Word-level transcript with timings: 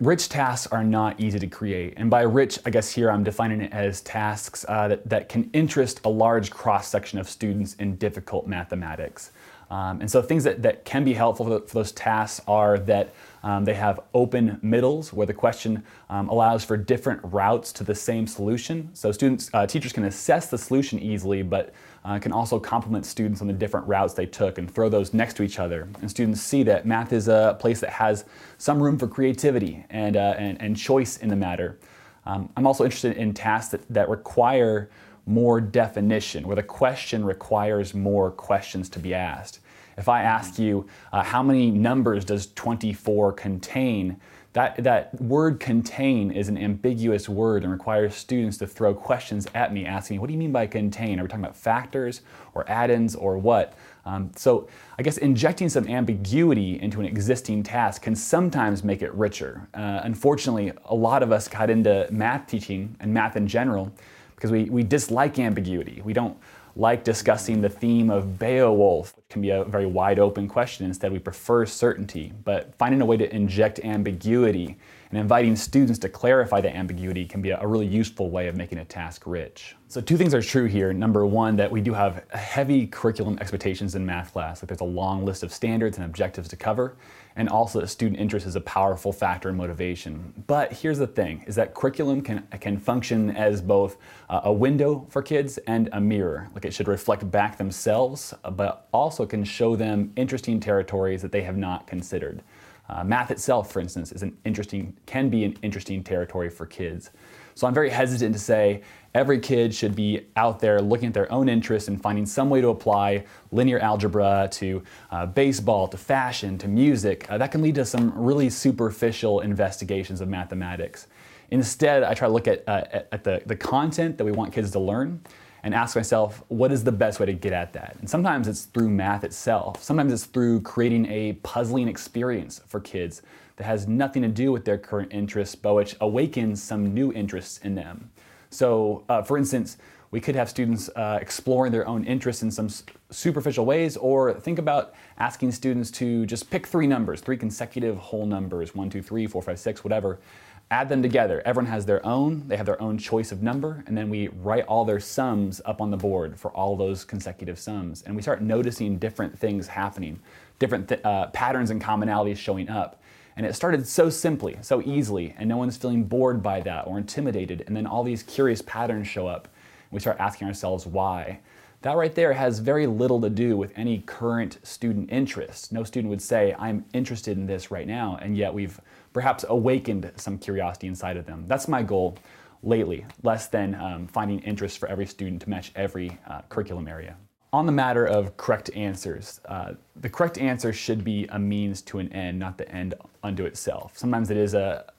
Rich 0.00 0.28
tasks 0.28 0.70
are 0.70 0.84
not 0.84 1.18
easy 1.18 1.38
to 1.38 1.46
create. 1.46 1.94
And 1.96 2.10
by 2.10 2.20
rich, 2.20 2.58
I 2.66 2.70
guess 2.70 2.92
here 2.92 3.10
I'm 3.10 3.24
defining 3.24 3.62
it 3.62 3.72
as 3.72 4.02
tasks 4.02 4.62
uh, 4.68 4.88
that, 4.88 5.08
that 5.08 5.30
can 5.30 5.48
interest 5.54 6.02
a 6.04 6.10
large 6.10 6.50
cross 6.50 6.88
section 6.88 7.18
of 7.18 7.30
students 7.30 7.72
in 7.74 7.96
difficult 7.96 8.46
mathematics. 8.46 9.30
Um, 9.70 10.00
and 10.00 10.10
so 10.10 10.22
things 10.22 10.44
that, 10.44 10.62
that 10.62 10.84
can 10.84 11.04
be 11.04 11.12
helpful 11.12 11.46
for, 11.46 11.58
those 11.72 11.92
tasks 11.92 12.40
are 12.46 12.78
that 12.80 13.12
um, 13.42 13.64
they 13.64 13.74
have 13.74 14.00
open 14.14 14.58
middles 14.62 15.12
where 15.12 15.26
the 15.26 15.34
question 15.34 15.82
um, 16.08 16.28
allows 16.28 16.64
for 16.64 16.76
different 16.76 17.20
routes 17.24 17.72
to 17.74 17.84
the 17.84 17.94
same 17.94 18.26
solution. 18.26 18.90
So 18.92 19.10
students, 19.12 19.50
uh, 19.52 19.66
teachers 19.66 19.92
can 19.92 20.04
assess 20.04 20.50
the 20.50 20.58
solution 20.58 20.98
easily, 20.98 21.42
but 21.42 21.72
uh, 22.04 22.18
can 22.20 22.32
also 22.32 22.60
compliment 22.60 23.04
students 23.04 23.40
on 23.40 23.48
the 23.48 23.52
different 23.52 23.86
routes 23.88 24.14
they 24.14 24.26
took 24.26 24.58
and 24.58 24.70
throw 24.70 24.88
those 24.88 25.12
next 25.12 25.34
to 25.34 25.42
each 25.42 25.58
other. 25.58 25.88
And 26.00 26.08
students 26.08 26.40
see 26.40 26.62
that 26.62 26.86
math 26.86 27.12
is 27.12 27.26
a 27.26 27.56
place 27.58 27.80
that 27.80 27.90
has 27.90 28.24
some 28.58 28.80
room 28.80 28.98
for 28.98 29.08
creativity 29.08 29.84
and, 29.90 30.16
uh, 30.16 30.34
and, 30.38 30.60
and, 30.62 30.76
choice 30.76 31.16
in 31.16 31.28
the 31.28 31.36
matter. 31.36 31.78
Um, 32.24 32.50
I'm 32.56 32.66
also 32.66 32.84
interested 32.84 33.16
in 33.16 33.34
tasks 33.34 33.72
that, 33.72 33.80
that 33.88 34.08
require 34.08 34.88
more 35.26 35.60
definition, 35.60 36.46
where 36.46 36.56
the 36.56 36.62
question 36.62 37.24
requires 37.24 37.92
more 37.94 38.30
questions 38.30 38.88
to 38.90 38.98
be 38.98 39.12
asked. 39.12 39.60
If 39.98 40.08
I 40.08 40.22
ask 40.22 40.58
you, 40.58 40.86
uh, 41.12 41.22
how 41.22 41.42
many 41.42 41.70
numbers 41.70 42.24
does 42.24 42.48
24 42.54 43.32
contain? 43.32 44.20
That, 44.52 44.82
that 44.84 45.20
word 45.20 45.60
contain 45.60 46.30
is 46.30 46.48
an 46.48 46.56
ambiguous 46.56 47.28
word 47.28 47.62
and 47.62 47.70
requires 47.72 48.14
students 48.14 48.56
to 48.58 48.66
throw 48.66 48.94
questions 48.94 49.46
at 49.54 49.72
me 49.72 49.84
asking 49.84 50.20
what 50.20 50.28
do 50.28 50.32
you 50.32 50.38
mean 50.38 50.52
by 50.52 50.66
contain? 50.66 51.18
Are 51.20 51.24
we 51.24 51.28
talking 51.28 51.44
about 51.44 51.56
factors 51.56 52.22
or 52.54 52.64
addends 52.66 53.14
or 53.14 53.36
what? 53.36 53.74
Um, 54.06 54.30
so 54.34 54.68
I 54.98 55.02
guess 55.02 55.18
injecting 55.18 55.68
some 55.68 55.86
ambiguity 55.88 56.80
into 56.80 57.00
an 57.00 57.06
existing 57.06 57.64
task 57.64 58.02
can 58.02 58.14
sometimes 58.14 58.82
make 58.82 59.02
it 59.02 59.12
richer. 59.12 59.68
Uh, 59.74 60.00
unfortunately, 60.04 60.72
a 60.86 60.94
lot 60.94 61.22
of 61.22 61.32
us 61.32 61.48
got 61.48 61.68
into 61.68 62.06
math 62.10 62.46
teaching 62.46 62.96
and 63.00 63.12
math 63.12 63.36
in 63.36 63.46
general 63.46 63.92
because 64.36 64.52
we, 64.52 64.64
we 64.64 64.82
dislike 64.82 65.38
ambiguity. 65.38 66.00
We 66.04 66.12
don't 66.12 66.36
like 66.76 67.04
discussing 67.04 67.62
the 67.62 67.68
theme 67.68 68.10
of 68.10 68.38
Beowulf, 68.38 69.14
can 69.28 69.42
be 69.42 69.50
a 69.50 69.64
very 69.64 69.86
wide 69.86 70.18
open 70.18 70.46
question. 70.46 70.86
Instead, 70.86 71.12
we 71.12 71.18
prefer 71.18 71.66
certainty, 71.66 72.32
but 72.44 72.74
finding 72.76 73.00
a 73.00 73.04
way 73.04 73.16
to 73.16 73.34
inject 73.34 73.80
ambiguity 73.80 74.76
and 75.10 75.18
inviting 75.18 75.56
students 75.56 75.98
to 76.00 76.08
clarify 76.08 76.60
the 76.60 76.74
ambiguity 76.74 77.24
can 77.24 77.42
be 77.42 77.50
a 77.50 77.66
really 77.66 77.86
useful 77.86 78.30
way 78.30 78.48
of 78.48 78.56
making 78.56 78.78
a 78.78 78.84
task 78.84 79.22
rich. 79.26 79.76
So 79.88 80.00
two 80.00 80.16
things 80.16 80.34
are 80.34 80.42
true 80.42 80.66
here. 80.66 80.92
Number 80.92 81.26
one, 81.26 81.56
that 81.56 81.70
we 81.70 81.80
do 81.80 81.92
have 81.92 82.24
heavy 82.30 82.86
curriculum 82.86 83.38
expectations 83.40 83.94
in 83.94 84.04
math 84.04 84.32
class. 84.32 84.62
Like 84.62 84.68
there's 84.68 84.80
a 84.80 84.84
long 84.84 85.24
list 85.24 85.42
of 85.42 85.52
standards 85.52 85.96
and 85.96 86.06
objectives 86.06 86.48
to 86.48 86.56
cover 86.56 86.96
and 87.36 87.48
also 87.48 87.80
that 87.80 87.88
student 87.88 88.18
interest 88.18 88.46
is 88.46 88.56
a 88.56 88.60
powerful 88.62 89.12
factor 89.12 89.50
in 89.50 89.56
motivation. 89.56 90.32
But 90.46 90.72
here's 90.72 90.98
the 90.98 91.06
thing, 91.06 91.44
is 91.46 91.54
that 91.56 91.74
curriculum 91.74 92.22
can, 92.22 92.46
can 92.60 92.78
function 92.78 93.30
as 93.36 93.60
both 93.60 93.98
a 94.28 94.52
window 94.52 95.06
for 95.10 95.22
kids 95.22 95.58
and 95.66 95.88
a 95.92 96.00
mirror. 96.00 96.48
Like 96.54 96.64
it 96.64 96.72
should 96.72 96.88
reflect 96.88 97.30
back 97.30 97.58
themselves, 97.58 98.34
but 98.52 98.88
also 98.92 99.15
can 99.24 99.44
show 99.44 99.76
them 99.76 100.12
interesting 100.16 100.60
territories 100.60 101.22
that 101.22 101.32
they 101.32 101.42
have 101.42 101.56
not 101.56 101.86
considered. 101.86 102.42
Uh, 102.88 103.02
math 103.02 103.30
itself, 103.30 103.72
for 103.72 103.80
instance, 103.80 104.12
is 104.12 104.22
an 104.22 104.36
interesting, 104.44 104.96
can 105.06 105.28
be 105.28 105.44
an 105.44 105.56
interesting 105.62 106.04
territory 106.04 106.50
for 106.50 106.66
kids. 106.66 107.10
So 107.54 107.66
I'm 107.66 107.74
very 107.74 107.88
hesitant 107.88 108.34
to 108.34 108.38
say 108.38 108.82
every 109.14 109.40
kid 109.40 109.74
should 109.74 109.96
be 109.96 110.26
out 110.36 110.60
there 110.60 110.80
looking 110.80 111.08
at 111.08 111.14
their 111.14 111.30
own 111.32 111.48
interests 111.48 111.88
and 111.88 112.00
finding 112.00 112.26
some 112.26 112.50
way 112.50 112.60
to 112.60 112.68
apply 112.68 113.24
linear 113.50 113.78
algebra 113.78 114.48
to 114.52 114.82
uh, 115.10 115.26
baseball, 115.26 115.88
to 115.88 115.96
fashion, 115.96 116.58
to 116.58 116.68
music. 116.68 117.26
Uh, 117.30 117.38
that 117.38 117.50
can 117.50 117.62
lead 117.62 117.76
to 117.76 117.84
some 117.84 118.12
really 118.14 118.50
superficial 118.50 119.40
investigations 119.40 120.20
of 120.20 120.28
mathematics. 120.28 121.06
Instead, 121.50 122.02
I 122.02 122.12
try 122.12 122.28
to 122.28 122.34
look 122.34 122.46
at, 122.46 122.62
uh, 122.68 123.02
at 123.10 123.24
the, 123.24 123.42
the 123.46 123.56
content 123.56 124.18
that 124.18 124.24
we 124.24 124.32
want 124.32 124.52
kids 124.52 124.70
to 124.72 124.78
learn 124.78 125.22
and 125.66 125.74
ask 125.74 125.96
myself, 125.96 126.44
what 126.46 126.70
is 126.70 126.84
the 126.84 126.92
best 126.92 127.18
way 127.18 127.26
to 127.26 127.32
get 127.32 127.52
at 127.52 127.72
that? 127.72 127.96
And 127.98 128.08
sometimes 128.08 128.46
it's 128.46 128.66
through 128.66 128.88
math 128.88 129.24
itself. 129.24 129.82
Sometimes 129.82 130.12
it's 130.12 130.24
through 130.24 130.60
creating 130.60 131.06
a 131.06 131.32
puzzling 131.42 131.88
experience 131.88 132.60
for 132.68 132.78
kids 132.78 133.22
that 133.56 133.64
has 133.64 133.88
nothing 133.88 134.22
to 134.22 134.28
do 134.28 134.52
with 134.52 134.64
their 134.64 134.78
current 134.78 135.12
interests, 135.12 135.56
but 135.56 135.74
which 135.74 135.96
awakens 136.00 136.62
some 136.62 136.94
new 136.94 137.12
interests 137.12 137.58
in 137.64 137.74
them. 137.74 138.08
So, 138.48 139.02
uh, 139.08 139.22
for 139.22 139.36
instance, 139.36 139.76
we 140.12 140.20
could 140.20 140.36
have 140.36 140.48
students 140.48 140.88
uh, 140.94 141.18
exploring 141.20 141.72
their 141.72 141.88
own 141.88 142.04
interests 142.04 142.44
in 142.44 142.50
some 142.52 142.68
superficial 143.10 143.66
ways, 143.66 143.96
or 143.96 144.34
think 144.34 144.60
about 144.60 144.94
asking 145.18 145.50
students 145.50 145.90
to 145.90 146.26
just 146.26 146.48
pick 146.48 146.68
three 146.68 146.86
numbers, 146.86 147.20
three 147.20 147.36
consecutive 147.36 147.96
whole 147.96 148.24
numbers, 148.24 148.72
one, 148.76 148.88
two, 148.88 149.02
three, 149.02 149.26
four, 149.26 149.42
five, 149.42 149.58
six, 149.58 149.82
whatever. 149.82 150.20
Add 150.68 150.88
them 150.88 151.00
together. 151.00 151.42
Everyone 151.44 151.70
has 151.70 151.86
their 151.86 152.04
own, 152.04 152.48
they 152.48 152.56
have 152.56 152.66
their 152.66 152.80
own 152.82 152.98
choice 152.98 153.30
of 153.30 153.40
number, 153.40 153.84
and 153.86 153.96
then 153.96 154.10
we 154.10 154.26
write 154.28 154.66
all 154.66 154.84
their 154.84 154.98
sums 154.98 155.60
up 155.64 155.80
on 155.80 155.92
the 155.92 155.96
board 155.96 156.40
for 156.40 156.50
all 156.50 156.74
those 156.74 157.04
consecutive 157.04 157.56
sums. 157.56 158.02
And 158.02 158.16
we 158.16 158.22
start 158.22 158.42
noticing 158.42 158.98
different 158.98 159.38
things 159.38 159.68
happening, 159.68 160.18
different 160.58 160.88
th 160.88 161.00
uh, 161.04 161.28
patterns 161.28 161.70
and 161.70 161.80
commonalities 161.80 162.36
showing 162.36 162.68
up. 162.68 163.00
And 163.36 163.46
it 163.46 163.54
started 163.54 163.86
so 163.86 164.10
simply, 164.10 164.56
so 164.60 164.82
easily, 164.82 165.36
and 165.38 165.48
no 165.48 165.56
one's 165.56 165.76
feeling 165.76 166.02
bored 166.02 166.42
by 166.42 166.60
that 166.62 166.88
or 166.88 166.98
intimidated. 166.98 167.62
And 167.68 167.76
then 167.76 167.86
all 167.86 168.02
these 168.02 168.24
curious 168.24 168.60
patterns 168.62 169.06
show 169.06 169.28
up. 169.28 169.44
And 169.44 169.92
we 169.92 170.00
start 170.00 170.18
asking 170.18 170.48
ourselves 170.48 170.84
why. 170.84 171.38
That 171.86 171.96
right 171.96 172.16
there 172.16 172.32
has 172.32 172.58
very 172.58 172.88
little 172.88 173.20
to 173.20 173.30
do 173.30 173.56
with 173.56 173.72
any 173.76 173.98
current 173.98 174.58
student 174.64 175.08
interest. 175.12 175.72
No 175.72 175.84
student 175.84 176.10
would 176.10 176.20
say, 176.20 176.52
I'm 176.58 176.84
interested 176.92 177.38
in 177.38 177.46
this 177.46 177.70
right 177.70 177.86
now, 177.86 178.18
and 178.20 178.36
yet 178.36 178.52
we've 178.52 178.80
perhaps 179.12 179.44
awakened 179.48 180.10
some 180.16 180.36
curiosity 180.36 180.88
inside 180.88 181.16
of 181.16 181.26
them. 181.26 181.44
That's 181.46 181.68
my 181.68 181.84
goal 181.84 182.18
lately, 182.64 183.06
less 183.22 183.46
than 183.46 183.76
um, 183.76 184.08
finding 184.08 184.40
interest 184.40 184.78
for 184.78 184.88
every 184.88 185.06
student 185.06 185.42
to 185.42 185.48
match 185.48 185.70
every 185.76 186.18
uh, 186.28 186.40
curriculum 186.48 186.88
area. 186.88 187.14
On 187.52 187.66
the 187.66 187.72
matter 187.72 188.04
of 188.04 188.36
correct 188.36 188.68
answers, 188.74 189.40
uh, 189.44 189.74
the 189.94 190.08
correct 190.08 190.38
answer 190.38 190.72
should 190.72 191.04
be 191.04 191.26
a 191.28 191.38
means 191.38 191.82
to 191.82 192.00
an 192.00 192.12
end, 192.12 192.36
not 192.36 192.58
the 192.58 192.68
end 192.68 192.94
unto 193.22 193.44
itself. 193.44 193.96
Sometimes 193.96 194.32
it 194.32 194.36
is 194.36 194.54
a 194.54 194.92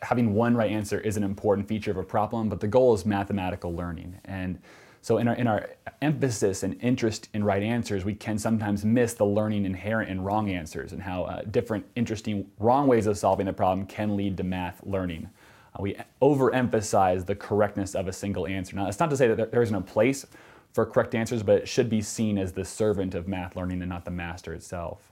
having 0.00 0.32
one 0.32 0.56
right 0.56 0.70
answer 0.70 0.98
is 0.98 1.18
an 1.18 1.24
important 1.24 1.68
feature 1.68 1.90
of 1.90 1.98
a 1.98 2.02
problem, 2.02 2.48
but 2.48 2.58
the 2.58 2.66
goal 2.66 2.94
is 2.94 3.04
mathematical 3.04 3.74
learning. 3.74 4.18
And 4.24 4.58
so 5.02 5.18
in 5.18 5.26
our, 5.26 5.34
in 5.34 5.48
our 5.48 5.68
emphasis 6.00 6.62
and 6.62 6.80
interest 6.80 7.28
in 7.34 7.42
right 7.42 7.62
answers, 7.62 8.04
we 8.04 8.14
can 8.14 8.38
sometimes 8.38 8.84
miss 8.84 9.14
the 9.14 9.26
learning 9.26 9.66
inherent 9.66 10.08
in 10.08 10.22
wrong 10.22 10.48
answers 10.48 10.92
and 10.92 11.02
how 11.02 11.24
uh, 11.24 11.42
different 11.42 11.84
interesting 11.96 12.48
wrong 12.60 12.86
ways 12.86 13.06
of 13.08 13.18
solving 13.18 13.46
the 13.46 13.52
problem 13.52 13.84
can 13.84 14.16
lead 14.16 14.36
to 14.36 14.44
math 14.44 14.80
learning. 14.84 15.28
Uh, 15.74 15.82
we 15.82 15.96
overemphasize 16.22 17.26
the 17.26 17.34
correctness 17.34 17.96
of 17.96 18.06
a 18.06 18.12
single 18.12 18.46
answer. 18.46 18.76
Now, 18.76 18.86
it's 18.86 19.00
not 19.00 19.10
to 19.10 19.16
say 19.16 19.26
that 19.26 19.50
there 19.50 19.62
isn't 19.62 19.74
a 19.74 19.80
place 19.80 20.24
for 20.72 20.86
correct 20.86 21.16
answers, 21.16 21.42
but 21.42 21.58
it 21.58 21.68
should 21.68 21.90
be 21.90 22.00
seen 22.00 22.38
as 22.38 22.52
the 22.52 22.64
servant 22.64 23.16
of 23.16 23.26
math 23.26 23.56
learning 23.56 23.82
and 23.82 23.90
not 23.90 24.04
the 24.04 24.10
master 24.12 24.54
itself. 24.54 25.10